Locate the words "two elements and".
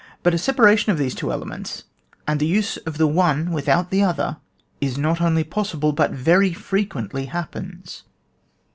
1.13-2.39